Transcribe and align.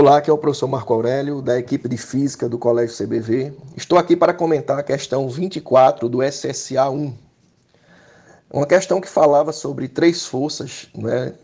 Olá, 0.00 0.16
aqui 0.16 0.30
é 0.30 0.32
o 0.32 0.38
professor 0.38 0.66
Marco 0.66 0.94
Aurélio, 0.94 1.42
da 1.42 1.58
equipe 1.58 1.86
de 1.86 1.98
Física 1.98 2.48
do 2.48 2.56
Colégio 2.56 2.96
CBV. 2.96 3.52
Estou 3.76 3.98
aqui 3.98 4.16
para 4.16 4.32
comentar 4.32 4.78
a 4.78 4.82
questão 4.82 5.28
24 5.28 6.08
do 6.08 6.22
SSA 6.22 6.88
1. 6.88 7.14
Uma 8.50 8.64
questão 8.64 8.98
que 8.98 9.06
falava 9.06 9.52
sobre 9.52 9.88
três 9.88 10.24
forças, 10.24 10.88
né, 10.94 11.34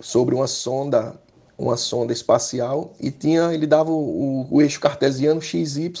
sobre 0.00 0.34
uma 0.34 0.48
sonda, 0.48 1.14
uma 1.56 1.76
sonda 1.76 2.12
espacial, 2.12 2.94
e 2.98 3.12
tinha, 3.12 3.54
ele 3.54 3.64
dava 3.64 3.92
o, 3.92 4.44
o 4.50 4.60
eixo 4.60 4.80
cartesiano 4.80 5.40
XY 5.40 5.92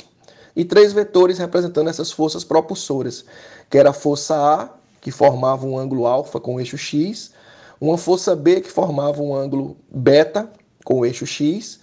e 0.56 0.64
três 0.64 0.92
vetores 0.92 1.38
representando 1.38 1.90
essas 1.90 2.10
forças 2.10 2.42
propulsoras, 2.42 3.24
que 3.70 3.78
era 3.78 3.90
a 3.90 3.92
força 3.92 4.34
A, 4.34 4.68
que 5.00 5.12
formava 5.12 5.64
um 5.64 5.78
ângulo 5.78 6.08
alfa 6.08 6.40
com 6.40 6.56
o 6.56 6.60
eixo 6.60 6.76
X, 6.76 7.30
uma 7.80 7.96
força 7.96 8.34
B, 8.34 8.62
que 8.62 8.68
formava 8.68 9.22
um 9.22 9.32
ângulo 9.32 9.76
beta 9.88 10.50
com 10.90 10.98
o 10.98 11.06
eixo 11.06 11.24
X, 11.24 11.78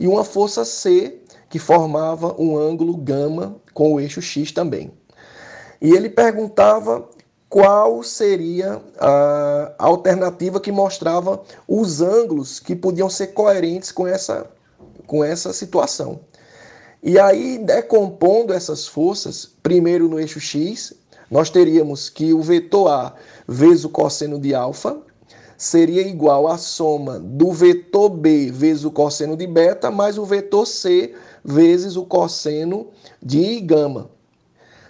e 0.00 0.08
uma 0.08 0.24
força 0.24 0.64
C 0.64 1.20
que 1.48 1.60
formava 1.60 2.34
um 2.42 2.58
ângulo 2.58 2.96
gama 2.96 3.54
com 3.72 3.94
o 3.94 4.00
eixo 4.00 4.20
X 4.20 4.50
também. 4.50 4.90
E 5.80 5.92
ele 5.92 6.10
perguntava 6.10 7.08
qual 7.48 8.02
seria 8.02 8.82
a 8.98 9.74
alternativa 9.78 10.58
que 10.58 10.72
mostrava 10.72 11.40
os 11.68 12.02
ângulos 12.02 12.58
que 12.58 12.74
podiam 12.74 13.08
ser 13.08 13.28
coerentes 13.28 13.92
com 13.92 14.08
essa, 14.08 14.50
com 15.06 15.22
essa 15.22 15.52
situação. 15.52 16.18
E 17.00 17.16
aí, 17.16 17.58
decompondo 17.58 18.52
essas 18.52 18.88
forças, 18.88 19.48
primeiro 19.62 20.08
no 20.08 20.18
eixo 20.18 20.40
x, 20.40 20.92
nós 21.30 21.48
teríamos 21.48 22.10
que 22.10 22.34
o 22.34 22.42
vetor 22.42 22.90
A 22.90 23.14
vezes 23.46 23.84
o 23.84 23.88
cosseno 23.88 24.36
de 24.36 24.52
alfa 24.52 25.00
seria 25.58 26.02
igual 26.02 26.46
à 26.46 26.56
soma 26.56 27.18
do 27.18 27.50
vetor 27.50 28.08
B 28.08 28.50
vezes 28.52 28.84
o 28.84 28.90
cosseno 28.92 29.36
de 29.36 29.46
beta 29.46 29.90
mais 29.90 30.16
o 30.16 30.24
vetor 30.24 30.64
C 30.64 31.12
vezes 31.44 31.96
o 31.96 32.06
cosseno 32.06 32.86
de 33.20 33.60
gama. 33.60 34.08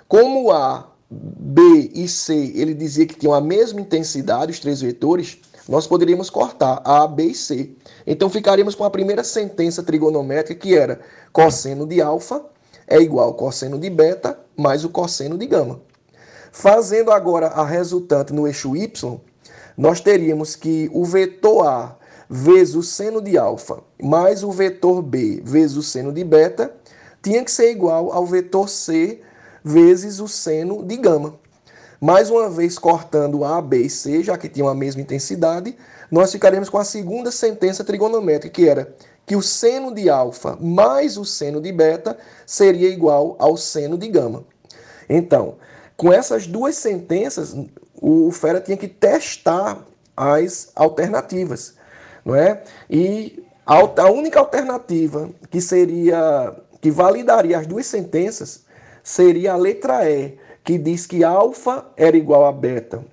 Como 0.07 0.53
A, 0.53 0.91
B 1.11 1.91
e 1.95 2.07
C, 2.07 2.53
ele 2.55 2.75
dizia 2.75 3.07
que 3.07 3.17
tinham 3.17 3.33
a 3.33 3.41
mesma 3.41 3.81
intensidade, 3.81 4.53
os 4.53 4.61
três 4.61 4.83
vetores, 4.83 5.39
nós 5.67 5.87
poderíamos 5.87 6.29
cortar 6.29 6.83
A, 6.85 7.07
B 7.07 7.25
e 7.25 7.35
C. 7.35 7.71
Então 8.07 8.29
ficaríamos 8.29 8.75
com 8.75 8.85
a 8.85 8.91
primeira 8.91 9.25
sentença 9.25 9.83
trigonométrica 9.83 10.61
que 10.61 10.77
era 10.77 11.01
cosseno 11.33 11.87
de 11.87 12.03
alfa 12.03 12.45
é 12.87 13.01
igual 13.01 13.29
ao 13.29 13.35
cosseno 13.35 13.79
de 13.79 13.89
beta 13.91 14.39
mais 14.57 14.85
o 14.85 14.89
cosseno 14.89 15.37
de 15.37 15.47
gama. 15.47 15.81
Fazendo 16.51 17.11
agora 17.11 17.49
a 17.49 17.65
resultante 17.65 18.33
no 18.33 18.47
eixo 18.47 18.75
y, 18.75 18.91
nós 19.79 20.01
teríamos 20.01 20.57
que 20.57 20.91
o 20.93 21.05
vetor 21.05 21.67
A 21.67 21.97
vezes 22.29 22.75
o 22.75 22.83
seno 22.83 23.23
de 23.23 23.39
alfa 23.39 23.83
mais 24.03 24.43
o 24.43 24.51
vetor 24.51 25.01
B 25.01 25.41
vezes 25.43 25.77
o 25.77 25.83
seno 25.83 26.13
de 26.13 26.23
beta 26.23 26.75
tinha 27.23 27.43
que 27.45 27.51
ser 27.51 27.71
igual 27.71 28.13
ao 28.13 28.27
vetor 28.27 28.69
C 28.69 29.23
vezes 29.65 30.21
o 30.21 30.29
seno 30.29 30.83
de 30.85 30.97
gama. 30.97 31.39
Mais 32.01 32.31
uma 32.31 32.49
vez 32.49 32.79
cortando 32.79 33.45
A, 33.45 33.61
B 33.61 33.83
e 33.83 33.91
C, 33.91 34.23
já 34.23 34.39
que 34.39 34.49
tinham 34.49 34.69
a 34.69 34.75
mesma 34.75 35.03
intensidade, 35.03 35.77
nós 36.11 36.31
ficaremos 36.31 36.71
com 36.71 36.79
a 36.79 36.85
segunda 36.85 37.31
sentença 37.31 37.83
trigonométrica, 37.83 38.55
que 38.55 38.69
era 38.69 38.95
que 39.27 39.37
o 39.37 39.43
seno 39.43 39.93
de 39.93 40.09
alfa 40.09 40.57
mais 40.61 41.19
o 41.19 41.25
seno 41.25 41.61
de 41.61 41.73
beta 41.73 42.17
seria 42.47 42.89
igual 42.89 43.37
ao 43.39 43.57
seno 43.57 43.99
de 43.99 44.09
gama. 44.09 44.45
Então, 45.09 45.57
com 45.97 46.13
essas 46.13 46.47
duas 46.47 46.77
sentenças, 46.77 47.55
o 48.01 48.31
Fera 48.31 48.61
tinha 48.61 48.77
que 48.77 48.89
testar 48.89 49.85
as 50.17 50.71
alternativas, 50.75 51.75
não 52.25 52.35
é? 52.35 52.63
E 52.91 53.45
a 53.67 54.11
única 54.11 54.39
alternativa 54.39 55.31
que 55.51 55.61
seria 55.61 56.55
que 56.81 56.91
validaria 56.91 57.59
as 57.59 57.67
duas 57.67 57.87
sentenças 57.87 58.65
seria 59.03 59.53
a 59.53 59.57
letra 59.57 60.09
E, 60.09 60.39
que 60.63 60.79
diz 60.79 61.07
que 61.07 61.25
alfa 61.25 61.87
era 61.97 62.17
igual 62.17 62.47
a 62.47 62.53
beta, 62.53 63.05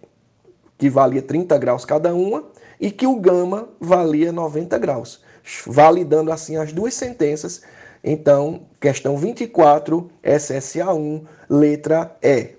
que 0.78 0.90
valia 0.90 1.22
30 1.22 1.58
graus 1.58 1.86
cada 1.86 2.14
uma, 2.14 2.44
e 2.80 2.92
que 2.92 3.08
o 3.08 3.16
gama 3.16 3.70
valia 3.80 4.32
90 4.32 4.78
graus, 4.78 5.24
validando 5.66 6.32
assim 6.32 6.58
as 6.58 6.74
duas 6.74 6.94
sentenças. 6.94 7.62
Então, 8.04 8.62
questão 8.80 9.18
24, 9.18 10.12
SSA1, 10.24 11.24
letra 11.50 12.16
E. 12.22 12.50